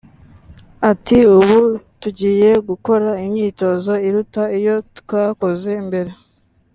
[0.91, 1.59] Ati ”Ubu
[2.01, 6.11] tugiye gukora imyitozo iruta iyo twakoze mbere